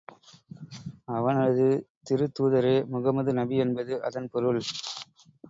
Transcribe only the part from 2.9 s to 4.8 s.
முகமது நபி என்பது அதன் பொருள்.